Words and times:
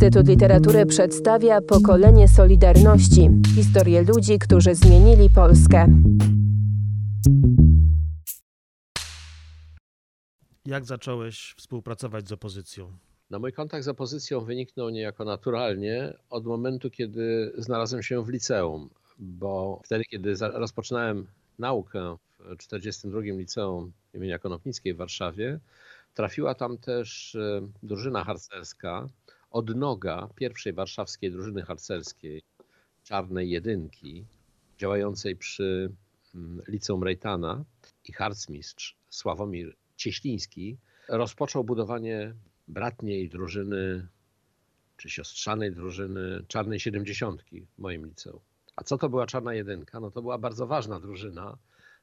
Instytut 0.00 0.28
Literatury 0.28 0.86
przedstawia 0.86 1.60
pokolenie 1.60 2.28
Solidarności 2.28 3.28
historię 3.54 4.02
ludzi, 4.02 4.38
którzy 4.38 4.74
zmienili 4.74 5.30
Polskę. 5.30 5.86
Jak 10.66 10.84
zacząłeś 10.84 11.54
współpracować 11.56 12.28
z 12.28 12.32
opozycją? 12.32 12.92
No, 13.30 13.38
mój 13.38 13.52
kontakt 13.52 13.84
z 13.84 13.88
opozycją 13.88 14.40
wyniknął 14.40 14.90
niejako 14.90 15.24
naturalnie 15.24 16.14
od 16.30 16.44
momentu, 16.44 16.90
kiedy 16.90 17.52
znalazłem 17.58 18.02
się 18.02 18.24
w 18.24 18.28
liceum, 18.28 18.90
bo 19.18 19.80
wtedy, 19.84 20.04
kiedy 20.04 20.34
rozpoczynałem 20.40 21.26
naukę 21.58 22.16
w 22.38 22.56
42 22.56 23.20
liceum 23.20 23.92
imienia 24.14 24.38
Konopnickiej 24.38 24.94
w 24.94 24.96
Warszawie, 24.96 25.60
trafiła 26.14 26.54
tam 26.54 26.78
też 26.78 27.34
e, 27.34 27.68
drużyna 27.82 28.24
harcerska, 28.24 29.08
odnoga 29.50 30.28
pierwszej 30.34 30.72
warszawskiej 30.72 31.30
drużyny 31.30 31.62
harcerskiej, 31.62 32.42
czarnej 33.04 33.50
jedynki, 33.50 34.24
działającej 34.78 35.36
przy 35.36 35.92
mm, 36.34 36.62
liceum 36.68 37.02
Rejtana 37.02 37.64
i 38.08 38.12
harcmistrz 38.12 38.96
Sławomir 39.10 39.76
Cieśliński 39.96 40.78
rozpoczął 41.08 41.64
budowanie 41.64 42.34
bratniej 42.68 43.28
drużyny 43.28 44.08
czy 44.96 45.10
siostrzanej 45.10 45.72
drużyny 45.72 46.44
czarnej 46.48 46.80
siedemdziesiątki 46.80 47.60
w 47.60 47.78
moim 47.78 48.06
liceum. 48.06 48.40
A 48.76 48.84
co 48.84 48.98
to 48.98 49.08
była 49.08 49.26
czarna 49.26 49.54
jedynka? 49.54 50.00
No 50.00 50.10
to 50.10 50.22
była 50.22 50.38
bardzo 50.38 50.66
ważna 50.66 51.00
drużyna, 51.00 51.58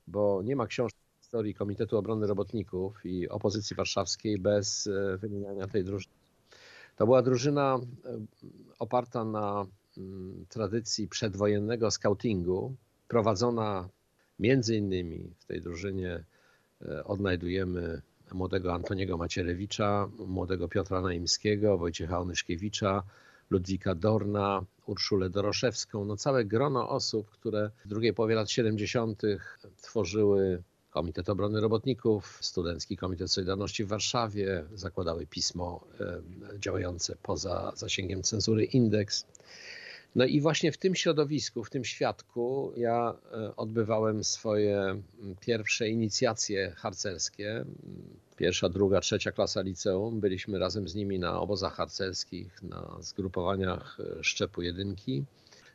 bo 0.07 0.41
nie 0.43 0.55
ma 0.55 0.67
książki 0.67 0.99
historii 1.19 1.53
Komitetu 1.53 1.97
Obrony 1.97 2.27
Robotników 2.27 3.05
i 3.05 3.29
opozycji 3.29 3.75
warszawskiej 3.75 4.39
bez 4.39 4.87
e, 4.87 5.17
wymieniania 5.17 5.67
tej 5.67 5.83
drużyny. 5.83 6.13
To 6.97 7.05
była 7.05 7.21
drużyna 7.21 7.79
e, 8.05 8.19
oparta 8.79 9.25
na 9.25 9.65
mm, 9.97 10.45
tradycji 10.49 11.07
przedwojennego 11.07 11.91
scoutingu, 11.91 12.75
prowadzona 13.07 13.89
między 14.39 14.75
innymi 14.75 15.33
w 15.39 15.45
tej 15.45 15.61
drużynie 15.61 16.23
e, 16.81 17.03
odnajdujemy 17.03 18.01
młodego 18.33 18.73
Antoniego 18.73 19.17
Macierewicza, 19.17 20.09
młodego 20.27 20.67
Piotra 20.67 21.01
Naimskiego, 21.01 21.77
Wojciecha 21.77 22.19
Onyszkiewicza, 22.19 23.03
Ludwika 23.49 23.95
Dorna, 23.95 24.65
Urszulę 24.85 25.29
Doroszewską, 25.29 26.05
no 26.05 26.17
całe 26.17 26.45
grono 26.45 26.89
osób, 26.89 27.29
które 27.29 27.71
w 27.85 27.87
drugiej 27.87 28.13
połowie 28.13 28.35
lat 28.35 28.51
70. 28.51 29.21
tworzyły 29.81 30.63
Komitet 30.97 31.29
Obrony 31.29 31.61
Robotników, 31.61 32.37
Studencki 32.41 32.97
Komitet 32.97 33.31
Solidarności 33.31 33.83
w 33.83 33.87
Warszawie, 33.87 34.63
zakładały 34.73 35.25
pismo 35.25 35.83
działające 36.59 37.15
poza 37.23 37.71
zasięgiem 37.75 38.23
cenzury 38.23 38.63
Indeks. 38.65 39.25
No 40.15 40.25
i 40.25 40.41
właśnie 40.41 40.71
w 40.71 40.77
tym 40.77 40.95
środowisku, 40.95 41.63
w 41.63 41.69
tym 41.69 41.85
świadku 41.85 42.73
ja 42.77 43.15
e, 43.31 43.55
odbywałem 43.55 44.23
swoje 44.23 45.01
pierwsze 45.39 45.89
inicjacje 45.89 46.73
harcerskie. 46.77 47.65
Pierwsza, 48.37 48.69
druga, 48.69 48.99
trzecia 48.99 49.31
klasa 49.31 49.61
liceum. 49.61 50.19
Byliśmy 50.19 50.59
razem 50.59 50.87
z 50.87 50.95
nimi 50.95 51.19
na 51.19 51.39
obozach 51.39 51.73
harcerskich, 51.75 52.63
na 52.63 52.97
zgrupowaniach 52.99 53.97
e, 54.19 54.23
szczepu 54.23 54.61
jedynki. 54.61 55.23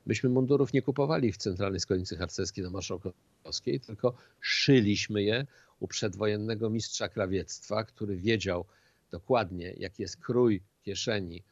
Myśmy 0.06 0.30
mundurów 0.30 0.72
nie 0.72 0.82
kupowali 0.82 1.32
w 1.32 1.36
Centralnej 1.36 1.80
Szkolnicy 1.80 2.16
Harcerskiej 2.16 2.64
na 2.64 2.70
Marszałkowskiej, 2.70 3.80
tylko 3.80 4.14
szyliśmy 4.40 5.22
je 5.22 5.46
u 5.80 5.88
przedwojennego 5.88 6.70
mistrza 6.70 7.08
krawiectwa, 7.08 7.84
który 7.84 8.16
wiedział 8.16 8.64
dokładnie, 9.10 9.74
jaki 9.78 10.02
jest 10.02 10.16
krój 10.16 10.62
kieszeni 10.82 11.42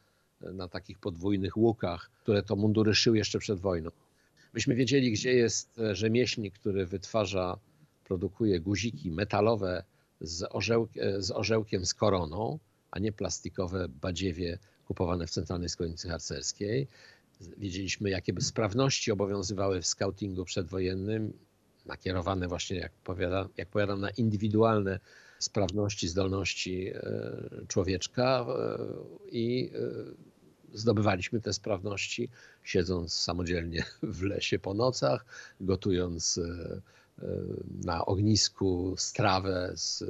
e, 0.41 0.51
na 0.51 0.67
takich 0.67 0.99
podwójnych 0.99 1.57
łukach, 1.57 2.09
które 2.21 2.43
to 2.43 2.55
mundury 2.55 2.95
szył 2.95 3.15
jeszcze 3.15 3.39
przed 3.39 3.59
wojną. 3.59 3.89
Myśmy 4.53 4.75
wiedzieli, 4.75 5.11
gdzie 5.11 5.33
jest 5.33 5.79
e, 5.79 5.95
rzemieślnik, 5.95 6.53
który 6.53 6.85
wytwarza, 6.85 7.57
produkuje 8.05 8.59
guziki 8.59 9.11
metalowe 9.11 9.83
z, 10.21 10.47
orzeł, 10.49 10.87
e, 10.97 11.21
z 11.21 11.31
orzełkiem 11.31 11.85
z 11.85 11.93
koroną, 11.93 12.59
a 12.91 12.99
nie 12.99 13.11
plastikowe 13.11 13.87
badziewie 13.89 14.59
kupowane 14.87 15.27
w 15.27 15.31
Centralnej 15.31 15.69
Szkolnicy 15.69 16.09
Harcerskiej. 16.09 16.87
Wiedzieliśmy, 17.57 18.09
jakie 18.09 18.33
sprawności 18.41 19.11
obowiązywały 19.11 19.81
w 19.81 19.87
scoutingu 19.87 20.45
przedwojennym, 20.45 21.33
nakierowane 21.85 22.47
właśnie, 22.47 22.77
jak, 22.77 22.91
powiada, 22.91 23.49
jak 23.57 23.69
powiadam, 23.69 24.01
na 24.01 24.09
indywidualne 24.09 24.99
sprawności, 25.39 26.07
zdolności 26.07 26.87
e, 26.93 27.65
człowieczka 27.67 28.45
e, 28.49 28.77
i 29.31 29.71
e, 29.73 30.77
zdobywaliśmy 30.77 31.41
te 31.41 31.53
sprawności 31.53 32.29
siedząc 32.63 33.13
samodzielnie 33.13 33.85
w 34.03 34.21
lesie 34.21 34.59
po 34.59 34.73
nocach, 34.73 35.25
gotując 35.61 36.39
na 37.83 38.05
ognisku 38.05 38.95
strawę 38.97 39.71
z 39.75 40.03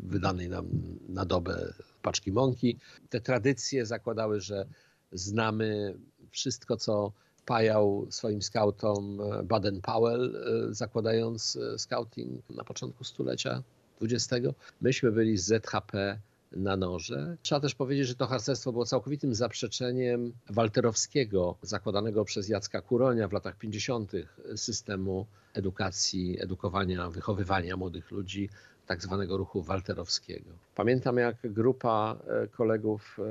wydanej 0.00 0.48
nam 0.48 0.66
na 1.08 1.24
dobę 1.24 1.72
paczki 2.02 2.32
mąki. 2.32 2.78
Te 3.08 3.20
tradycje 3.20 3.86
zakładały, 3.86 4.40
że 4.40 4.66
znamy 5.12 5.94
wszystko, 6.32 6.76
co 6.76 7.12
pajał 7.46 8.06
swoim 8.10 8.42
skautom 8.42 9.20
e, 9.20 9.42
Baden-Powell, 9.42 10.36
e, 10.36 10.74
zakładając 10.74 11.56
e, 11.56 11.78
scouting 11.78 12.50
na 12.50 12.64
początku 12.64 13.04
stulecia 13.04 13.62
XX. 14.02 14.46
Myśmy 14.80 15.12
byli 15.12 15.38
z 15.38 15.44
ZHP 15.44 16.18
na 16.52 16.76
noże. 16.76 17.36
Trzeba 17.42 17.60
też 17.60 17.74
powiedzieć, 17.74 18.08
że 18.08 18.14
to 18.14 18.26
harcerstwo 18.26 18.72
było 18.72 18.86
całkowitym 18.86 19.34
zaprzeczeniem 19.34 20.32
walterowskiego, 20.50 21.56
zakładanego 21.62 22.24
przez 22.24 22.48
Jacka 22.48 22.80
Kuronia 22.80 23.28
w 23.28 23.32
latach 23.32 23.56
50. 23.56 24.12
systemu 24.56 25.26
edukacji, 25.54 26.42
edukowania, 26.42 27.10
wychowywania 27.10 27.76
młodych 27.76 28.10
ludzi 28.10 28.48
tak 28.92 29.02
zwanego 29.02 29.36
ruchu 29.36 29.62
walterowskiego. 29.62 30.50
Pamiętam, 30.74 31.16
jak 31.16 31.36
grupa 31.44 32.16
e, 32.26 32.48
kolegów 32.48 33.18
e, 33.18 33.24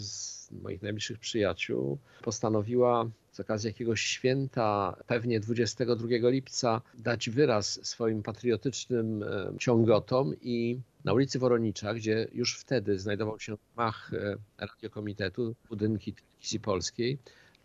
z 0.00 0.50
moich 0.62 0.82
najbliższych 0.82 1.18
przyjaciół 1.18 1.98
postanowiła 2.22 3.10
z 3.32 3.40
okazji 3.40 3.66
jakiegoś 3.68 4.00
święta, 4.00 4.96
pewnie 5.06 5.40
22 5.40 6.08
lipca, 6.28 6.80
dać 6.94 7.30
wyraz 7.30 7.86
swoim 7.86 8.22
patriotycznym 8.22 9.22
e, 9.22 9.52
ciągotom 9.58 10.34
i 10.42 10.80
na 11.04 11.12
ulicy 11.12 11.38
Woronicza, 11.38 11.94
gdzie 11.94 12.28
już 12.32 12.58
wtedy 12.58 12.98
znajdował 12.98 13.40
się 13.40 13.56
mach 13.76 14.10
radiokomitetu, 14.58 15.54
budynki 15.68 16.12
telewizji 16.12 16.60
polskiej, 16.60 17.18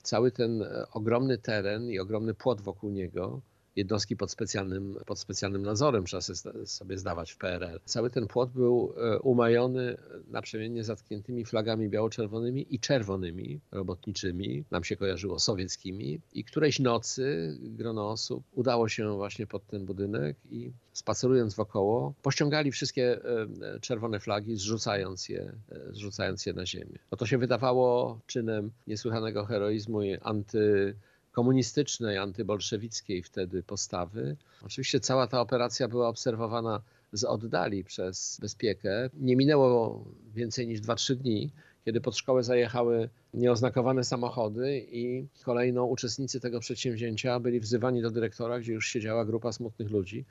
cały 0.04 0.32
ten 0.32 0.66
ogromny 0.92 1.38
teren 1.38 1.90
i 1.90 2.00
ogromny 2.00 2.34
płot 2.34 2.62
wokół 2.62 2.90
niego 2.90 3.42
jednostki 3.76 4.18
pod 4.18 4.32
specjalnym, 4.32 4.98
pod 5.06 5.20
specjalnym 5.20 5.62
nadzorem, 5.62 6.06
trzeba 6.06 6.22
sobie 6.66 6.98
zdawać 6.98 7.32
w 7.32 7.38
PRL. 7.38 7.80
Cały 7.86 8.10
ten 8.10 8.28
płot 8.28 8.50
był 8.50 8.94
e, 8.98 9.20
umajony 9.20 9.98
naprzemiennie 10.28 10.84
zatkniętymi 10.84 11.46
flagami 11.46 11.90
biało-czerwonymi 11.90 12.76
i 12.76 12.80
czerwonymi, 12.80 13.60
robotniczymi, 13.72 14.64
nam 14.72 14.84
się 14.84 14.96
kojarzyło 14.96 15.40
sowieckimi 15.40 16.20
i 16.34 16.44
którejś 16.44 16.80
nocy 16.80 17.58
grono 17.62 18.10
osób 18.10 18.44
udało 18.54 18.90
się 18.90 19.16
właśnie 19.16 19.48
pod 19.48 19.68
ten 19.68 19.86
budynek 19.86 20.38
i 20.52 20.72
spacerując 20.94 21.56
wokoło, 21.56 22.14
pościągali 22.22 22.72
wszystkie 22.72 23.20
e, 23.26 23.80
czerwone 23.80 24.20
flagi, 24.20 24.56
zrzucając 24.56 25.30
je, 25.30 25.54
e, 25.72 25.80
zrzucając 25.92 26.46
je 26.46 26.54
na 26.54 26.66
ziemię. 26.66 27.00
To 27.18 27.26
się 27.26 27.38
wydawało 27.38 28.20
czynem 28.28 28.72
niesłychanego 28.88 29.46
heroizmu 29.46 30.04
i 30.04 30.18
anty 30.22 30.96
komunistycznej, 31.34 32.18
antybolszewickiej 32.18 33.24
wtedy 33.24 33.64
postawy. 33.64 34.36
Oczywiście 34.66 35.00
cała 35.00 35.28
ta 35.28 35.42
operacja 35.42 35.88
była 35.88 36.08
obserwowana 36.08 36.82
z 37.14 37.24
oddali 37.24 37.84
przez 37.84 38.38
bezpiekę. 38.42 39.10
Nie 39.14 39.36
minęło 39.36 40.04
więcej 40.36 40.68
niż 40.68 40.82
2-3 40.82 41.16
dni, 41.16 41.52
kiedy 41.86 42.02
pod 42.02 42.18
szkołę 42.18 42.44
zajechały 42.44 43.10
nieoznakowane 43.34 44.04
samochody 44.04 44.86
i 44.92 45.28
kolejno 45.44 45.86
uczestnicy 45.86 46.40
tego 46.40 46.60
przedsięwzięcia 46.60 47.40
byli 47.40 47.60
wzywani 47.60 48.02
do 48.02 48.12
dyrektora, 48.12 48.60
gdzie 48.60 48.74
już 48.74 48.88
siedziała 48.88 49.26
grupa 49.26 49.52
smutnych 49.52 49.92
ludzi. 49.92 50.26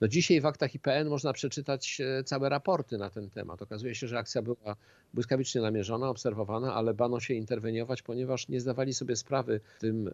No 0.00 0.08
dzisiaj 0.08 0.40
w 0.40 0.46
aktach 0.46 0.74
IPN 0.74 1.08
można 1.08 1.32
przeczytać 1.32 2.00
e, 2.00 2.24
całe 2.24 2.48
raporty 2.48 2.98
na 2.98 3.10
ten 3.10 3.30
temat. 3.30 3.62
Okazuje 3.62 3.94
się, 3.94 4.08
że 4.08 4.18
akcja 4.18 4.42
była 4.42 4.76
błyskawicznie 5.14 5.60
namierzona, 5.60 6.08
obserwowana, 6.08 6.74
ale 6.74 6.94
bano 6.94 7.20
się 7.20 7.34
interweniować, 7.34 8.02
ponieważ 8.02 8.48
nie 8.48 8.60
zdawali 8.60 8.94
sobie 8.94 9.16
sprawy 9.16 9.60
w 9.76 9.80
tym 9.80 10.08
e, 10.08 10.12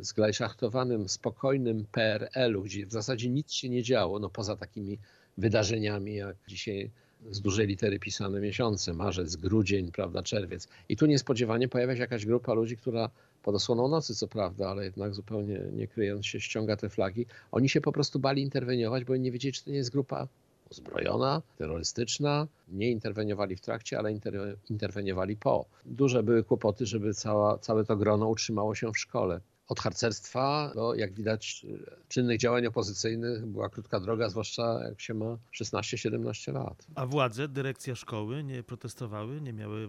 zglajszachtowanym, 0.00 1.08
spokojnym 1.08 1.86
PRL-u, 1.92 2.62
gdzie 2.62 2.86
w 2.86 2.92
zasadzie 2.92 3.30
nic 3.30 3.52
się 3.52 3.68
nie 3.68 3.82
działo, 3.82 4.18
no 4.18 4.30
poza 4.30 4.56
takimi 4.56 4.98
wydarzeniami 5.38 6.14
jak 6.14 6.36
dzisiaj 6.48 6.90
z 7.30 7.40
dużej 7.40 7.66
litery 7.66 7.98
pisane 7.98 8.40
miesiące, 8.40 8.94
marzec, 8.94 9.36
grudzień, 9.36 9.92
prawda, 9.92 10.22
czerwiec. 10.22 10.68
I 10.88 10.96
tu 10.96 11.06
niespodziewanie 11.06 11.68
pojawia 11.68 11.94
się 11.94 12.00
jakaś 12.00 12.26
grupa 12.26 12.54
ludzi, 12.54 12.76
która 12.76 13.10
pod 13.42 13.54
osłoną 13.54 13.88
nocy, 13.88 14.14
co 14.14 14.28
prawda, 14.28 14.68
ale 14.68 14.84
jednak 14.84 15.14
zupełnie 15.14 15.60
nie 15.72 15.88
kryjąc 15.88 16.26
się, 16.26 16.40
ściąga 16.40 16.76
te 16.76 16.88
flagi. 16.88 17.26
Oni 17.52 17.68
się 17.68 17.80
po 17.80 17.92
prostu 17.92 18.18
bali 18.18 18.42
interweniować, 18.42 19.04
bo 19.04 19.16
nie 19.16 19.32
wiedzieli, 19.32 19.52
czy 19.52 19.64
to 19.64 19.70
nie 19.70 19.76
jest 19.76 19.90
grupa 19.90 20.28
uzbrojona, 20.70 21.42
terrorystyczna. 21.58 22.46
Nie 22.68 22.90
interweniowali 22.90 23.56
w 23.56 23.60
trakcie, 23.60 23.98
ale 23.98 24.12
inter, 24.12 24.56
interweniowali 24.70 25.36
po. 25.36 25.64
Duże 25.86 26.22
były 26.22 26.44
kłopoty, 26.44 26.86
żeby 26.86 27.14
cała, 27.14 27.58
całe 27.58 27.84
to 27.84 27.96
grono 27.96 28.28
utrzymało 28.28 28.74
się 28.74 28.92
w 28.92 28.98
szkole. 28.98 29.40
Od 29.68 29.80
harcerstwa, 29.80 30.72
jak 30.96 31.14
widać, 31.14 31.66
czynnych 32.08 32.38
działań 32.38 32.66
opozycyjnych 32.66 33.46
była 33.46 33.68
krótka 33.68 34.00
droga, 34.00 34.28
zwłaszcza 34.28 34.80
jak 34.88 35.00
się 35.00 35.14
ma 35.14 35.38
16-17 35.60 36.52
lat. 36.52 36.86
A 36.94 37.06
władze, 37.06 37.48
dyrekcja 37.48 37.94
szkoły 37.94 38.44
nie 38.44 38.62
protestowały, 38.62 39.40
nie 39.40 39.52
miały 39.52 39.84
y, 39.84 39.88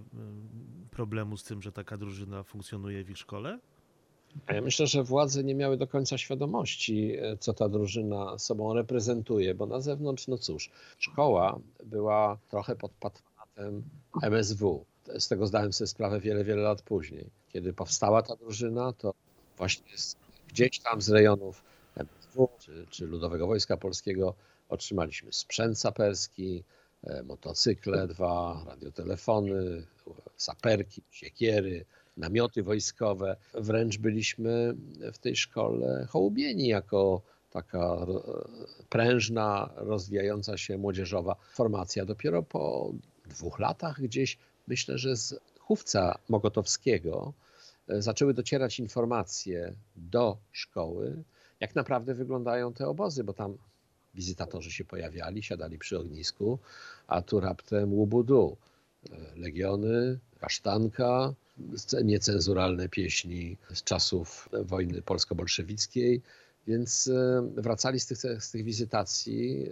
problemu 0.91 1.37
z 1.37 1.43
tym, 1.43 1.61
że 1.61 1.71
taka 1.71 1.97
drużyna 1.97 2.43
funkcjonuje 2.43 3.03
w 3.03 3.09
ich 3.09 3.17
szkole? 3.17 3.59
A 4.47 4.53
ja 4.53 4.61
myślę, 4.61 4.87
że 4.87 5.03
władze 5.03 5.43
nie 5.43 5.55
miały 5.55 5.77
do 5.77 5.87
końca 5.87 6.17
świadomości, 6.17 7.17
e, 7.17 7.37
co 7.37 7.53
ta 7.53 7.69
drużyna 7.69 8.39
sobą 8.39 8.73
reprezentuje, 8.73 9.55
bo 9.55 9.65
na 9.65 9.81
zewnątrz, 9.81 10.27
no 10.27 10.37
cóż, 10.37 10.69
szkoła 10.97 11.59
była 11.85 12.37
trochę 12.49 12.75
pod 12.75 12.91
patronatem 12.91 13.83
MSW. 14.21 14.85
Z 15.19 15.27
tego 15.27 15.47
zdałem 15.47 15.73
sobie 15.73 15.87
sprawę 15.87 16.19
wiele, 16.19 16.43
wiele 16.43 16.61
lat 16.61 16.81
później. 16.81 17.29
Kiedy 17.49 17.73
powstała 17.73 18.21
ta 18.21 18.35
drużyna, 18.35 18.93
to 18.93 19.13
właśnie 19.59 19.97
z, 19.97 20.15
gdzieś 20.47 20.79
tam 20.79 21.01
z 21.01 21.09
rejonów 21.09 21.63
MSW 21.95 22.49
czy, 22.59 22.85
czy 22.89 23.05
Ludowego 23.05 23.47
Wojska 23.47 23.77
Polskiego 23.77 24.35
otrzymaliśmy 24.69 25.33
sprzęt 25.33 25.79
saperski, 25.79 26.63
e, 27.03 27.23
motocykle 27.23 28.07
dwa, 28.07 28.63
radiotelefony, 28.67 29.85
saperki, 30.37 31.01
siekiery, 31.11 31.85
namioty 32.17 32.63
wojskowe. 32.63 33.37
Wręcz 33.53 33.97
byliśmy 33.97 34.75
w 35.13 35.17
tej 35.17 35.35
szkole 35.35 36.07
hołubieni 36.09 36.67
jako 36.67 37.21
taka 37.51 38.05
prężna, 38.89 39.69
rozwijająca 39.75 40.57
się 40.57 40.77
młodzieżowa 40.77 41.35
formacja. 41.53 42.05
Dopiero 42.05 42.43
po 42.43 42.93
dwóch 43.25 43.59
latach 43.59 44.01
gdzieś, 44.01 44.37
myślę, 44.67 44.97
że 44.97 45.15
z 45.15 45.35
chówca 45.59 46.19
Mogotowskiego 46.29 47.33
zaczęły 47.89 48.33
docierać 48.33 48.79
informacje 48.79 49.73
do 49.95 50.37
szkoły, 50.51 51.23
jak 51.59 51.75
naprawdę 51.75 52.13
wyglądają 52.13 52.73
te 52.73 52.87
obozy, 52.87 53.23
bo 53.23 53.33
tam 53.33 53.57
wizytatorzy 54.15 54.71
się 54.71 54.85
pojawiali, 54.85 55.43
siadali 55.43 55.77
przy 55.77 55.99
ognisku, 55.99 56.59
a 57.07 57.21
tu 57.21 57.39
raptem 57.39 57.93
łubudu. 57.93 58.57
E, 59.11 59.35
legiony, 59.35 60.19
kasztanka, 60.39 61.33
niecenzuralne 62.03 62.89
pieśni 62.89 63.57
z 63.73 63.83
czasów 63.83 64.49
wojny 64.63 65.01
polsko-bolszewickiej, 65.01 66.21
więc 66.67 67.07
e, 67.07 67.41
wracali 67.55 67.99
z 67.99 68.07
tych, 68.07 68.43
z 68.43 68.51
tych 68.51 68.63
wizytacji 68.63 69.63
e, 69.63 69.69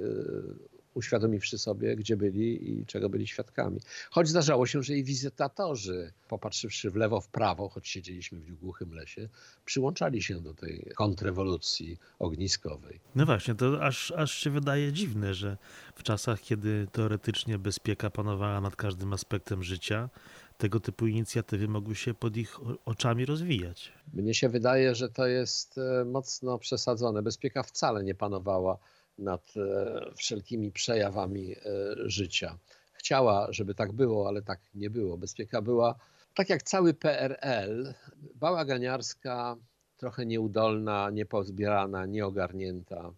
uświadomiwszy 0.98 1.58
sobie, 1.58 1.96
gdzie 1.96 2.18
byli 2.18 2.72
i 2.72 2.86
czego 2.86 3.10
byli 3.10 3.28
świadkami. 3.28 3.80
Choć 4.12 4.28
zdarzało 4.28 4.66
się, 4.66 4.84
że 4.84 4.98
i 4.98 5.04
wizytatorzy, 5.04 6.14
popatrzywszy 6.28 6.92
w 6.92 6.96
lewo, 6.96 7.22
w 7.22 7.28
prawo, 7.28 7.70
choć 7.70 7.88
siedzieliśmy 7.88 8.40
w 8.40 8.56
głuchym 8.56 8.94
lesie, 8.94 9.30
przyłączali 9.66 10.24
się 10.24 10.42
do 10.42 10.54
tej 10.54 10.92
kontrrewolucji 10.96 11.98
ogniskowej. 12.20 13.00
No 13.16 13.26
właśnie, 13.26 13.56
to 13.56 13.84
aż, 13.84 14.12
aż 14.12 14.32
się 14.32 14.50
wydaje 14.50 14.94
dziwne, 14.94 15.34
że 15.34 15.58
w 15.96 16.04
czasach, 16.04 16.42
kiedy 16.42 16.88
teoretycznie 16.92 17.58
bezpieka 17.58 18.10
panowała 18.10 18.62
nad 18.62 18.76
każdym 18.76 19.14
aspektem 19.14 19.64
życia, 19.64 20.10
tego 20.58 20.80
typu 20.80 21.08
inicjatywy 21.08 21.68
mogły 21.68 21.96
się 21.96 22.14
pod 22.14 22.38
ich 22.38 22.58
oczami 22.86 23.26
rozwijać. 23.26 23.92
Mnie 24.14 24.34
się 24.34 24.50
wydaje, 24.50 24.96
że 24.96 25.10
to 25.10 25.28
jest 25.28 25.78
e, 25.78 26.06
mocno 26.06 26.58
przesadzone. 26.58 27.22
Bezpieka 27.22 27.64
wcale 27.64 28.04
nie 28.04 28.16
panowała 28.16 28.78
nad 29.18 29.54
e, 29.58 30.12
wszelkimi 30.16 30.72
przejawami 30.72 31.52
e, 31.52 31.58
życia. 32.06 32.58
Chciała, 32.94 33.48
żeby 33.50 33.76
tak 33.76 33.92
było, 33.92 34.28
ale 34.28 34.42
tak 34.42 34.60
nie 34.76 34.90
było. 34.90 35.18
Bezpieka 35.18 35.62
była, 35.62 35.96
tak 36.34 36.50
jak 36.50 36.64
cały 36.64 36.94
PRL, 36.94 37.94
bałaganiarska, 38.36 39.56
trochę 39.98 40.26
nieudolna, 40.26 41.10
niepozbierana, 41.10 42.06
nieogarnięta. 42.06 43.14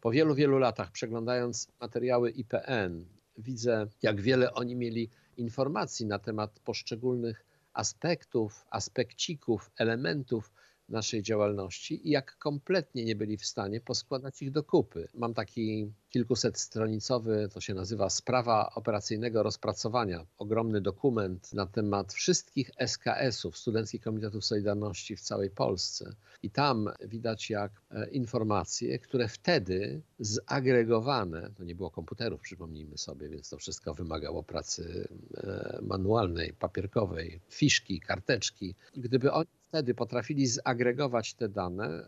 Po 0.00 0.10
wielu, 0.10 0.34
wielu 0.34 0.58
latach, 0.58 0.92
przeglądając 0.92 1.68
materiały 1.80 2.30
IPN, 2.30 3.04
widzę, 3.38 3.86
jak 4.02 4.20
wiele 4.20 4.54
oni 4.54 4.76
mieli 4.76 5.10
informacji 5.36 6.06
na 6.06 6.18
temat 6.18 6.60
poszczególnych 6.64 7.44
aspektów, 7.72 8.64
aspekcików, 8.70 9.70
elementów 9.78 10.52
naszej 10.88 11.22
działalności 11.22 12.08
i 12.08 12.10
jak 12.10 12.38
kompletnie 12.38 13.04
nie 13.04 13.16
byli 13.16 13.36
w 13.36 13.46
stanie 13.46 13.80
poskładać 13.80 14.42
ich 14.42 14.50
do 14.50 14.62
kupy. 14.62 15.08
Mam 15.14 15.34
taki 15.34 15.92
kilkuset 16.10 16.58
stronicowy, 16.58 17.48
to 17.52 17.60
się 17.60 17.74
nazywa 17.74 18.10
Sprawa 18.10 18.70
Operacyjnego 18.74 19.42
Rozpracowania, 19.42 20.26
ogromny 20.38 20.80
dokument 20.80 21.52
na 21.52 21.66
temat 21.66 22.12
wszystkich 22.12 22.70
SKS-ów, 22.78 23.58
Studenckich 23.58 24.02
Komitetów 24.02 24.44
Solidarności 24.44 25.16
w 25.16 25.20
całej 25.20 25.50
Polsce. 25.50 26.12
I 26.42 26.50
tam 26.50 26.90
widać 27.04 27.50
jak 27.50 27.72
e, 27.90 28.08
informacje, 28.10 28.98
które 28.98 29.28
wtedy 29.28 30.02
zagregowane, 30.18 31.50
to 31.56 31.64
nie 31.64 31.74
było 31.74 31.90
komputerów, 31.90 32.40
przypomnijmy 32.40 32.98
sobie, 32.98 33.28
więc 33.28 33.48
to 33.48 33.56
wszystko 33.56 33.94
wymagało 33.94 34.42
pracy 34.42 35.08
e, 35.36 35.78
manualnej, 35.82 36.52
papierkowej, 36.52 37.40
fiszki, 37.50 38.00
karteczki. 38.00 38.74
Gdyby 38.96 39.32
oni 39.32 39.57
wtedy 39.68 39.94
potrafili 39.94 40.46
zagregować 40.46 41.34
te 41.34 41.48
dane, 41.48 42.04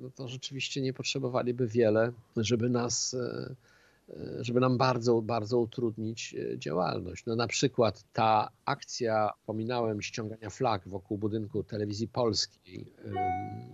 no 0.00 0.10
to 0.10 0.28
rzeczywiście 0.28 0.80
nie 0.80 0.92
potrzebowaliby 0.92 1.66
wiele, 1.66 2.12
żeby 2.36 2.70
nas 2.70 3.14
e, 3.14 3.54
e, 4.08 4.44
żeby 4.44 4.60
nam 4.60 4.78
bardzo, 4.78 5.22
bardzo 5.22 5.58
utrudnić 5.58 6.34
e, 6.34 6.58
działalność. 6.58 7.26
No 7.26 7.36
na 7.36 7.46
przykład 7.46 8.04
ta 8.12 8.50
akcja, 8.64 9.30
pominąłem, 9.46 10.02
ściągania 10.02 10.50
flag 10.50 10.88
wokół 10.88 11.18
budynku 11.18 11.62
telewizji 11.62 12.08
polskiej 12.08 12.86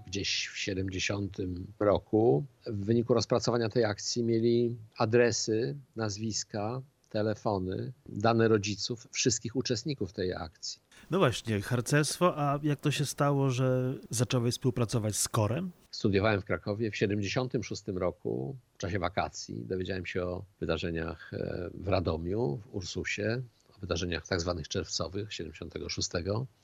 gdzieś 0.06 0.46
w 0.46 0.58
70 0.58 1.36
roku. 1.80 2.44
W 2.66 2.84
wyniku 2.84 3.14
rozpracowania 3.14 3.68
tej 3.68 3.84
akcji 3.84 4.24
mieli 4.24 4.76
adresy, 4.98 5.76
nazwiska, 5.96 6.82
telefony, 7.10 7.92
dane 8.08 8.48
rodziców 8.48 9.08
wszystkich 9.10 9.56
uczestników 9.56 10.12
tej 10.12 10.34
akcji. 10.34 10.89
No 11.10 11.18
właśnie, 11.18 11.60
harcerstwo, 11.60 12.38
a 12.38 12.58
jak 12.62 12.80
to 12.80 12.90
się 12.90 13.06
stało, 13.06 13.50
że 13.50 13.94
zacząłeś 14.10 14.54
współpracować 14.54 15.16
z 15.16 15.28
Korem? 15.28 15.70
Studiowałem 15.90 16.40
w 16.40 16.44
Krakowie 16.44 16.90
w 16.90 16.96
76 16.96 17.82
roku, 17.86 18.56
w 18.74 18.78
czasie 18.78 18.98
wakacji. 18.98 19.64
Dowiedziałem 19.66 20.06
się 20.06 20.22
o 20.22 20.44
wydarzeniach 20.60 21.34
e, 21.34 21.70
w 21.74 21.88
Radomiu, 21.88 22.60
w 22.64 22.74
Ursusie, 22.74 23.42
o 23.76 23.80
wydarzeniach 23.80 24.26
tak 24.26 24.40
zwanych 24.40 24.68
czerwcowych 24.68 25.34
76, 25.34 26.10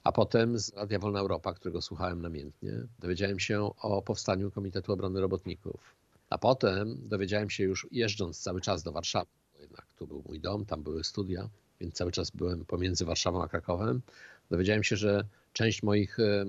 a 0.04 0.12
potem 0.12 0.58
z 0.58 0.74
Radia 0.74 0.98
Wolna 0.98 1.20
Europa, 1.20 1.54
którego 1.54 1.82
słuchałem 1.82 2.22
namiętnie, 2.22 2.72
dowiedziałem 2.98 3.38
się 3.38 3.70
o 3.80 4.02
powstaniu 4.02 4.50
Komitetu 4.50 4.92
Obrony 4.92 5.20
Robotników. 5.20 5.94
A 6.30 6.38
potem 6.38 7.08
dowiedziałem 7.08 7.50
się 7.50 7.64
już 7.64 7.86
jeżdżąc 7.90 8.40
cały 8.40 8.60
czas 8.60 8.82
do 8.82 8.92
Warszawy, 8.92 9.30
jednak 9.60 9.86
tu 9.98 10.06
był 10.06 10.22
mój 10.26 10.40
dom, 10.40 10.64
tam 10.64 10.82
były 10.82 11.04
studia, 11.04 11.48
więc 11.80 11.94
cały 11.94 12.12
czas 12.12 12.30
byłem 12.30 12.64
pomiędzy 12.64 13.04
Warszawą 13.04 13.42
a 13.42 13.48
Krakowem, 13.48 14.02
dowiedziałem 14.50 14.84
się, 14.84 14.96
że 14.96 15.24
część 15.56 15.82
moich 15.82 16.20
e, 16.20 16.22
e, 16.22 16.46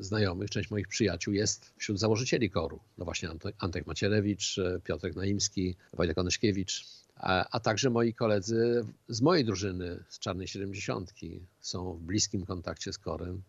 znajomych, 0.00 0.50
część 0.50 0.70
moich 0.70 0.88
przyjaciół 0.88 1.34
jest 1.34 1.72
wśród 1.76 1.98
założycieli 1.98 2.50
koru. 2.50 2.80
No 2.98 3.04
właśnie 3.04 3.28
Antek 3.58 3.86
Macierewicz, 3.86 4.58
e, 4.58 4.80
Piotrek 4.84 5.16
Naimski, 5.16 5.76
Wojtek 5.92 6.18
Onyszkiewicz, 6.18 6.86
a, 7.16 7.48
a 7.50 7.60
także 7.60 7.90
moi 7.90 8.14
koledzy 8.14 8.84
z 9.08 9.20
mojej 9.20 9.44
drużyny, 9.44 10.04
z 10.08 10.18
Czarnej 10.18 10.48
Siedemdziesiątki, 10.48 11.40
są 11.60 11.94
w 11.94 12.00
bliskim 12.00 12.46
kontakcie 12.46 12.92
z 12.92 12.98
korem, 12.98 13.42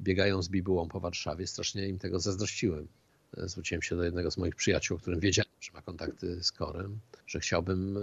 biegają 0.00 0.42
z 0.42 0.48
bibułą 0.48 0.88
po 0.88 1.00
Warszawie. 1.00 1.46
Strasznie 1.46 1.88
im 1.88 1.98
tego 1.98 2.20
zazdrościłem. 2.20 2.88
Zwróciłem 3.36 3.82
się 3.82 3.96
do 3.96 4.04
jednego 4.04 4.30
z 4.30 4.36
moich 4.36 4.54
przyjaciół, 4.54 4.96
o 4.96 5.00
którym 5.00 5.20
wiedziałem, 5.20 5.52
że 5.60 5.72
ma 5.72 5.82
kontakty 5.82 6.44
z 6.44 6.52
korem, 6.52 6.98
że 7.26 7.40
chciałbym 7.40 7.98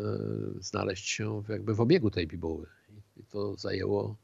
znaleźć 0.60 1.10
się 1.10 1.44
jakby 1.50 1.76
w 1.76 1.82
obiegu 1.82 2.12
tej 2.12 2.28
bibuły. 2.28 2.68
I 3.18 3.24
to 3.24 3.56
zajęło 3.56 4.16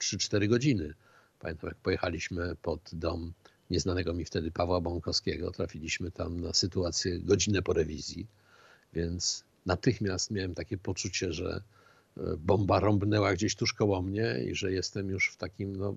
3-4 0.00 0.48
godziny. 0.48 0.94
Pamiętam, 1.38 1.68
jak 1.68 1.78
pojechaliśmy 1.78 2.56
pod 2.62 2.90
dom 2.92 3.32
nieznanego 3.70 4.14
mi 4.14 4.24
wtedy 4.24 4.50
Pawła 4.50 4.80
Bąkowskiego, 4.80 5.50
trafiliśmy 5.50 6.10
tam 6.10 6.40
na 6.40 6.52
sytuację 6.52 7.18
godzinę 7.18 7.62
po 7.62 7.72
rewizji, 7.72 8.26
więc 8.92 9.44
natychmiast 9.66 10.30
miałem 10.30 10.54
takie 10.54 10.78
poczucie, 10.78 11.32
że 11.32 11.62
e, 12.16 12.36
bomba 12.36 12.80
rąbnęła 12.80 13.32
gdzieś 13.32 13.54
tuż 13.54 13.72
koło 13.72 14.02
mnie 14.02 14.44
i 14.50 14.54
że 14.54 14.72
jestem 14.72 15.10
już 15.10 15.30
w 15.32 15.36
takim, 15.36 15.76
no, 15.76 15.94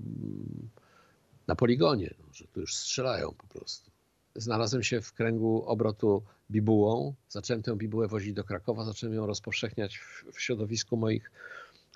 na 1.47 1.55
poligonie, 1.55 2.13
no, 2.19 2.33
że 2.33 2.47
tu 2.47 2.59
już 2.59 2.75
strzelają 2.75 3.31
po 3.37 3.47
prostu. 3.47 3.91
Znalazłem 4.35 4.83
się 4.83 5.01
w 5.01 5.13
kręgu 5.13 5.63
obrotu 5.65 6.23
bibułą, 6.51 7.13
zacząłem 7.29 7.63
tę 7.63 7.75
bibułę 7.75 8.07
wozić 8.07 8.33
do 8.33 8.43
Krakowa, 8.43 8.85
zacząłem 8.85 9.15
ją 9.15 9.25
rozpowszechniać 9.25 9.97
w, 9.97 10.25
w 10.33 10.41
środowisku 10.41 10.97
moich 10.97 11.31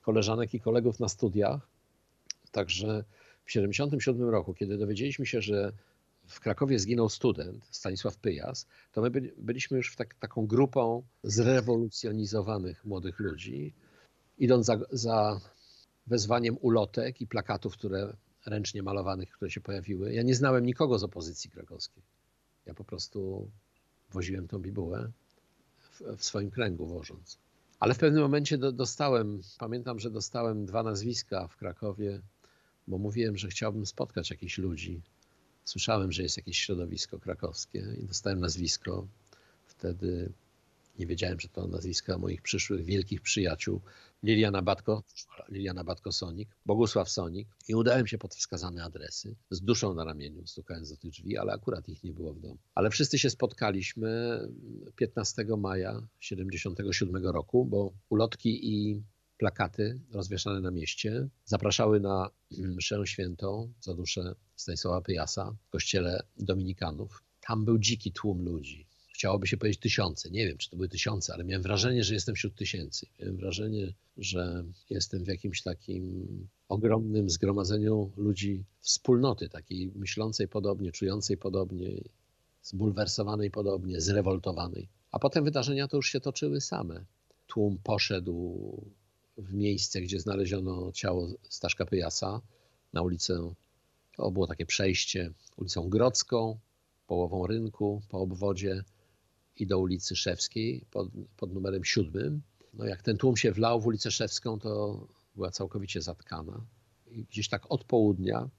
koleżanek 0.01 0.53
i 0.53 0.59
kolegów 0.59 0.99
na 0.99 1.09
studiach. 1.09 1.76
Także 2.57 3.03
w 3.43 3.47
1977 3.47 4.29
roku, 4.29 4.53
kiedy 4.53 4.77
dowiedzieliśmy 4.77 5.25
się, 5.25 5.41
że 5.41 5.73
w 6.27 6.39
Krakowie 6.39 6.79
zginął 6.79 7.09
student, 7.09 7.67
Stanisław 7.71 8.17
Pyjas, 8.17 8.67
to 8.91 9.01
my 9.01 9.09
byli, 9.09 9.31
byliśmy 9.37 9.77
już 9.77 9.95
tak, 9.95 10.13
taką 10.13 10.47
grupą 10.47 11.03
zrewolucjonizowanych 11.23 12.85
młodych 12.85 13.19
ludzi, 13.19 13.73
idąc 14.37 14.65
za, 14.65 14.79
za 14.91 15.41
wezwaniem 16.07 16.57
ulotek 16.61 17.21
i 17.21 17.27
plakatów, 17.27 17.73
które 17.73 18.17
ręcznie 18.45 18.83
malowanych, 18.83 19.29
które 19.29 19.51
się 19.51 19.61
pojawiły. 19.61 20.13
Ja 20.13 20.23
nie 20.23 20.35
znałem 20.35 20.65
nikogo 20.65 20.99
z 20.99 21.03
opozycji 21.03 21.49
krakowskiej. 21.49 22.03
Ja 22.65 22.73
po 22.73 22.83
prostu 22.83 23.49
woziłem 24.11 24.47
tą 24.47 24.59
bibułę 24.59 25.11
w, 25.77 26.01
w 26.17 26.23
swoim 26.23 26.51
kręgu 26.51 26.85
wożąc. 26.87 27.37
Ale 27.79 27.93
w 27.93 27.97
pewnym 27.97 28.23
momencie 28.23 28.57
do, 28.57 28.71
dostałem, 28.71 29.41
pamiętam, 29.59 29.99
że 29.99 30.11
dostałem 30.11 30.65
dwa 30.65 30.83
nazwiska 30.83 31.47
w 31.47 31.57
Krakowie, 31.57 32.21
bo 32.87 32.97
mówiłem, 32.97 33.37
że 33.37 33.47
chciałbym 33.47 33.85
spotkać 33.85 34.29
jakichś 34.29 34.57
ludzi. 34.57 35.01
Słyszałem, 35.65 36.11
że 36.11 36.23
jest 36.23 36.37
jakieś 36.37 36.57
środowisko 36.57 37.19
krakowskie 37.19 37.87
i 38.01 38.05
dostałem 38.05 38.39
nazwisko. 38.39 39.07
Wtedy 39.65 40.31
nie 40.99 41.07
wiedziałem, 41.07 41.39
że 41.39 41.47
to 41.49 41.67
nazwiska 41.67 42.17
moich 42.17 42.41
przyszłych 42.41 42.85
wielkich 42.85 43.21
przyjaciół. 43.21 43.81
Liliana 44.23 44.61
Batko, 44.61 45.03
Liliana 45.49 45.83
Batko-Sonik, 45.83 46.47
Bogusław 46.65 47.09
Sonik 47.09 47.47
i 47.67 47.75
udałem 47.75 48.07
się 48.07 48.17
pod 48.17 48.35
wskazane 48.35 48.83
adresy 48.83 49.35
z 49.49 49.61
duszą 49.61 49.93
na 49.93 50.03
ramieniu, 50.03 50.47
stukając 50.47 50.89
do 50.89 50.97
tych 50.97 51.11
drzwi, 51.11 51.37
ale 51.37 51.53
akurat 51.53 51.89
ich 51.89 52.03
nie 52.03 52.13
było 52.13 52.33
w 52.33 52.39
domu. 52.39 52.57
Ale 52.75 52.89
wszyscy 52.89 53.19
się 53.19 53.29
spotkaliśmy 53.29 54.39
15 54.95 55.45
maja 55.57 56.07
77 56.19 57.25
roku, 57.25 57.65
bo 57.65 57.93
ulotki 58.09 58.73
i 58.73 59.01
plakaty 59.37 59.99
rozwieszane 60.11 60.59
na 60.61 60.71
mieście 60.71 61.27
zapraszały 61.45 61.99
na 61.99 62.29
mszę 62.51 63.07
świętą 63.07 63.73
za 63.81 63.93
duszę 63.93 64.35
Stanisława 64.55 65.01
Pyjasa 65.01 65.55
w 65.67 65.69
kościele 65.69 66.23
dominikanów. 66.37 67.23
Tam 67.41 67.65
był 67.65 67.77
dziki 67.77 68.11
tłum 68.11 68.45
ludzi 68.45 68.87
chciałoby 69.17 69.47
się 69.47 69.57
powiedzieć 69.57 69.79
tysiące. 69.79 70.29
Nie 70.29 70.47
wiem, 70.47 70.57
czy 70.57 70.69
to 70.69 70.75
były 70.75 70.89
tysiące, 70.89 71.33
ale 71.33 71.43
miałem 71.43 71.63
wrażenie, 71.63 72.03
że 72.03 72.13
jestem 72.13 72.35
wśród 72.35 72.55
tysięcy. 72.55 73.07
Miałem 73.19 73.37
wrażenie, 73.37 73.93
że 74.17 74.63
jestem 74.89 75.23
w 75.23 75.27
jakimś 75.27 75.61
takim 75.61 76.27
ogromnym 76.69 77.29
zgromadzeniu 77.29 78.11
ludzi 78.17 78.63
wspólnoty, 78.79 79.49
takiej 79.49 79.91
myślącej 79.95 80.47
podobnie, 80.47 80.91
czującej 80.91 81.37
podobnie, 81.37 82.01
zbulwersowanej 82.63 83.51
podobnie, 83.51 84.01
zrewoltowanej. 84.01 84.89
A 85.11 85.19
potem 85.19 85.43
wydarzenia 85.43 85.87
to 85.87 85.97
już 85.97 86.09
się 86.09 86.19
toczyły 86.19 86.61
same. 86.61 87.05
Tłum 87.47 87.77
poszedł 87.83 88.57
w 89.37 89.53
miejsce, 89.53 90.01
gdzie 90.01 90.19
znaleziono 90.19 90.91
ciało 90.91 91.27
Staszka 91.49 91.85
Pyjasa 91.85 92.41
na 92.93 93.01
ulicę, 93.01 93.53
to 94.15 94.31
było 94.31 94.47
takie 94.47 94.65
przejście, 94.65 95.33
ulicą 95.57 95.89
Grodzką, 95.89 96.59
połową 97.07 97.47
rynku, 97.47 98.01
po 98.09 98.19
obwodzie 98.19 98.83
i 99.55 99.67
do 99.67 99.79
ulicy 99.79 100.15
Szewskiej 100.15 100.85
pod, 100.91 101.09
pod 101.37 101.53
numerem 101.53 101.85
siódmym. 101.85 102.41
No 102.73 102.85
jak 102.85 103.01
ten 103.01 103.17
tłum 103.17 103.37
się 103.37 103.51
wlał 103.51 103.81
w 103.81 103.85
ulicę 103.85 104.11
Szewską, 104.11 104.59
to 104.59 105.07
była 105.35 105.51
całkowicie 105.51 106.01
zatkana. 106.01 106.65
I 107.11 107.23
gdzieś 107.23 107.49
tak 107.49 107.71
od 107.71 107.83
południa 107.83 108.49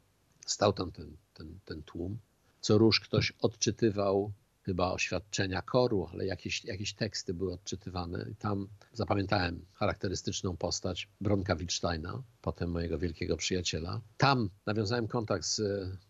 stał 0.47 0.73
tam 0.73 0.92
ten, 0.92 1.16
ten, 1.35 1.58
ten 1.64 1.82
tłum. 1.82 2.18
Co 2.61 2.78
róż 2.78 3.00
ktoś 3.00 3.32
odczytywał 3.40 4.32
chyba 4.69 4.93
oświadczenia 4.93 5.63
koru, 5.63 6.09
ale 6.13 6.27
jakieś, 6.27 6.65
jakieś 6.65 6.95
teksty 6.95 7.35
były 7.35 7.53
odczytywane. 7.53 8.27
I 8.33 8.35
tam 8.35 8.69
zapamiętałem 8.93 9.65
charakterystyczną 9.75 10.57
postać 10.57 11.09
Bronka 11.21 11.57
Wilsteina, 11.57 12.23
potem 12.43 12.71
mojego 12.71 12.99
wielkiego 12.99 13.37
przyjaciela. 13.37 14.01
Tam 14.17 14.51
nawiązałem 14.67 15.09
kontakt 15.09 15.45
z 15.45 15.63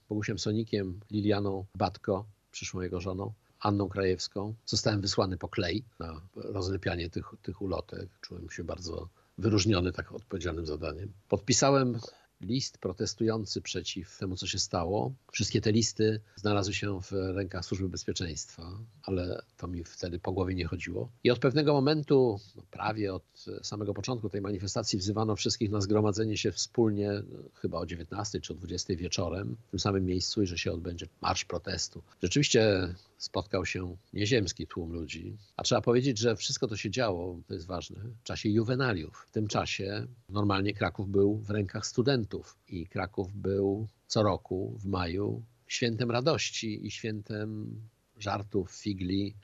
Bogusiem 0.08 0.38
Sonikiem, 0.38 1.00
Lilianą 1.10 1.64
Batko, 1.74 2.24
przyszłą 2.50 2.80
jego 2.80 3.00
żoną. 3.00 3.32
Anną 3.60 3.88
Krajewską. 3.88 4.54
Zostałem 4.66 5.00
wysłany 5.00 5.36
po 5.36 5.48
klej 5.48 5.84
na 5.98 6.20
rozlepianie 6.36 7.10
tych, 7.10 7.26
tych 7.42 7.62
ulotek. 7.62 8.08
Czułem 8.20 8.50
się 8.50 8.64
bardzo 8.64 9.08
wyróżniony 9.38 9.92
tak 9.92 10.12
odpowiedzialnym 10.12 10.66
zadaniem. 10.66 11.12
Podpisałem 11.28 11.98
list 12.40 12.78
protestujący 12.78 13.62
przeciw 13.62 14.18
temu, 14.18 14.36
co 14.36 14.46
się 14.46 14.58
stało. 14.58 15.12
Wszystkie 15.32 15.60
te 15.60 15.72
listy 15.72 16.20
znalazły 16.36 16.74
się 16.74 17.00
w 17.02 17.12
rękach 17.12 17.64
Służby 17.64 17.88
Bezpieczeństwa, 17.88 18.78
ale 19.02 19.42
to 19.56 19.68
mi 19.68 19.84
wtedy 19.84 20.18
po 20.18 20.32
głowie 20.32 20.54
nie 20.54 20.64
chodziło. 20.66 21.10
I 21.24 21.30
od 21.30 21.38
pewnego 21.38 21.72
momentu, 21.72 22.40
no 22.56 22.62
prawie 22.70 23.14
od 23.14 23.44
samego 23.62 23.94
początku 23.94 24.28
tej 24.28 24.40
manifestacji, 24.40 24.98
wzywano 24.98 25.36
wszystkich 25.36 25.70
na 25.70 25.80
zgromadzenie 25.80 26.36
się 26.36 26.52
wspólnie, 26.52 27.10
chyba 27.54 27.78
o 27.78 27.86
19 27.86 28.40
czy 28.40 28.52
o 28.52 28.56
20 28.56 28.96
wieczorem, 28.96 29.56
w 29.66 29.70
tym 29.70 29.80
samym 29.80 30.04
miejscu 30.04 30.42
i 30.42 30.46
że 30.46 30.58
się 30.58 30.72
odbędzie 30.72 31.06
marsz 31.20 31.44
protestu. 31.44 32.02
Rzeczywiście 32.22 32.94
spotkał 33.18 33.66
się 33.66 33.96
nieziemski 34.12 34.66
tłum 34.66 34.92
ludzi. 34.92 35.38
A 35.56 35.62
trzeba 35.62 35.80
powiedzieć, 35.80 36.18
że 36.18 36.36
wszystko 36.36 36.68
to 36.68 36.76
się 36.76 36.90
działo, 36.90 37.40
to 37.46 37.54
jest 37.54 37.66
ważne, 37.66 38.00
w 38.20 38.22
czasie 38.22 38.48
juwenaliów. 38.48 39.26
W 39.28 39.30
tym 39.30 39.48
czasie 39.48 40.06
normalnie 40.28 40.74
Kraków 40.74 41.08
był 41.08 41.38
w 41.38 41.50
rękach 41.50 41.86
studentów 41.86 42.58
i 42.68 42.86
Kraków 42.86 43.32
był 43.32 43.88
co 44.06 44.22
roku 44.22 44.76
w 44.78 44.86
maju 44.86 45.42
świętem 45.66 46.10
radości 46.10 46.86
i 46.86 46.90
świętem 46.90 47.80
żartów, 48.18 48.70
figli, 48.70 49.34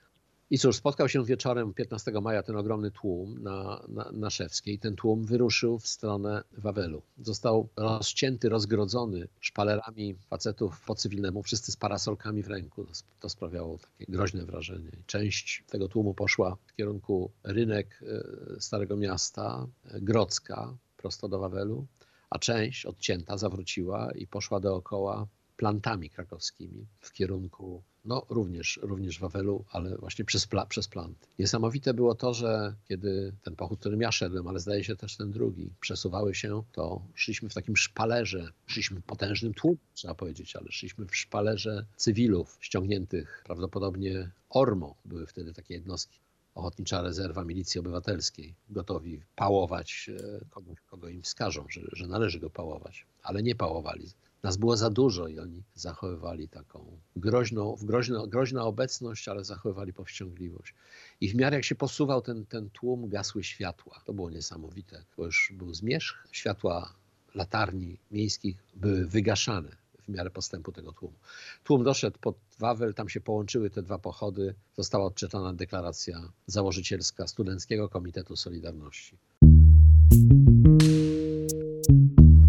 i 0.55 0.59
cóż, 0.59 0.77
spotkał 0.77 1.09
się 1.09 1.25
wieczorem 1.25 1.75
15 1.75 2.13
maja 2.13 2.43
ten 2.43 2.57
ogromny 2.57 2.91
tłum 2.91 3.43
na, 3.43 3.85
na, 3.89 4.11
na 4.13 4.31
Szewskiej. 4.31 4.79
Ten 4.79 4.97
tłum 4.97 5.25
wyruszył 5.25 5.79
w 5.79 5.87
stronę 5.87 6.45
Wawelu. 6.53 7.03
Został 7.19 7.69
rozcięty, 7.77 8.49
rozgrodzony 8.49 9.29
szpalerami 9.41 10.15
facetów 10.15 10.81
po 10.87 10.95
cywilnemu, 10.95 11.43
wszyscy 11.43 11.73
z 11.73 11.77
parasolkami 11.77 12.43
w 12.43 12.49
ręku. 12.49 12.87
To, 13.21 13.29
sprawiało 13.29 13.79
takie 13.79 14.13
groźne 14.13 14.45
wrażenie. 14.45 14.91
Część 15.07 15.65
tego 15.67 15.89
tłumu 15.89 16.15
poszła 16.15 16.57
w 16.67 16.75
kierunku 16.75 17.31
rynek 17.43 18.03
e, 18.03 18.61
Starego 18.61 18.97
Miasta, 18.97 19.67
e, 19.85 20.01
Grodzka, 20.01 20.77
prosto 20.97 21.29
do 21.29 21.39
Wawelu, 21.39 21.87
a 22.31 22.39
część 22.39 22.87
odcięta 22.87 23.39
zawróciła 23.39 24.13
i 24.13 24.27
poszła 24.27 24.61
dookoła 24.61 25.27
plantami 25.57 26.11
krakowskimi 26.11 26.87
w 27.01 27.13
kierunku 27.13 27.83
no 28.05 28.27
również, 28.29 28.81
również 28.83 29.21
Wawelu, 29.21 29.65
ale 29.71 29.97
właśnie 29.97 30.25
przez, 30.25 30.47
pla, 30.47 30.67
przez 30.67 30.89
plant. 30.89 31.29
Niesamowite 31.39 31.95
było 31.95 32.15
to, 32.15 32.35
że 32.35 32.75
kiedy 32.89 33.33
ten 33.43 33.57
pochód, 33.57 33.81
którym 33.81 34.01
ja 34.01 34.13
szedłem, 34.13 34.49
ale 34.49 34.61
zdaje 34.61 34.85
się 34.85 34.97
też 34.97 35.17
ten 35.17 35.31
drugi, 35.31 35.71
przesuwały 35.81 36.35
się, 36.35 36.63
to 36.73 37.03
szliśmy 37.15 37.49
w 37.49 37.55
takim 37.55 37.77
szpalerze, 37.77 38.53
szliśmy 38.67 39.03
potężnym 39.03 39.55
tłumem, 39.55 39.79
trzeba 39.95 40.15
powiedzieć, 40.15 40.57
ale 40.57 40.67
szliśmy 40.71 41.07
w 41.07 41.17
szpalerze 41.17 41.87
cywilów 41.97 42.59
ściągniętych 42.61 43.43
prawdopodobnie 43.47 44.31
ORMO, 44.51 44.95
były 45.05 45.27
wtedy 45.27 45.53
takie 45.53 45.75
jednostki 45.75 46.19
Ochotnicza 46.55 47.03
Rezerwa 47.03 47.45
Milicji 47.45 47.81
Obywatelskiej, 47.81 48.55
gotowi 48.71 49.21
pałować 49.37 50.11
e, 50.11 50.45
kogo, 50.51 50.75
kogo 50.87 51.09
im 51.09 51.23
wskażą, 51.23 51.67
że, 51.71 51.81
że 51.93 52.07
należy 52.07 52.41
go 52.41 52.51
pałować, 52.51 53.07
ale 53.23 53.43
nie 53.43 53.55
pałowali. 53.55 54.11
Nas 54.45 54.57
było 54.57 54.77
za 54.77 54.91
dużo 54.91 55.29
i 55.29 55.39
oni 55.39 55.63
zachowywali 55.75 56.49
taką 56.49 56.99
groźną, 57.17 57.77
groźno, 57.83 58.27
groźna 58.27 58.65
obecność, 58.65 59.29
ale 59.29 59.45
zachowywali 59.45 59.93
powściągliwość. 59.93 60.75
I 61.21 61.29
w 61.29 61.35
miarę 61.35 61.57
jak 61.57 61.65
się 61.65 61.75
posuwał 61.75 62.23
ten, 62.23 62.47
ten 62.47 62.71
tłum, 62.71 63.09
gasły 63.09 63.45
światła. 63.45 64.03
To 64.05 64.13
było 64.13 64.31
niesamowite, 64.31 65.05
bo 65.17 65.25
już 65.25 65.53
był 65.57 65.75
zmierzch, 65.75 66.29
światła 66.33 66.95
latarni 67.35 67.99
miejskich 68.11 68.57
były 68.75 69.07
wygaszane 69.07 69.77
w 70.05 70.09
miarę 70.09 70.31
postępu 70.31 70.73
tego 70.73 70.93
tłumu. 70.93 71.19
Tłum 71.65 71.85
doszedł 71.85 72.19
pod 72.19 72.37
Wawel, 72.59 72.95
tam 72.95 73.09
się 73.09 73.21
połączyły 73.21 73.71
te 73.71 73.83
dwa 73.83 73.99
pochody, 73.99 74.55
została 74.77 75.05
odczytana 75.05 75.53
deklaracja 75.53 76.33
założycielska 76.47 77.27
Studenckiego 77.27 77.89
Komitetu 77.89 78.37
Solidarności. 78.37 79.17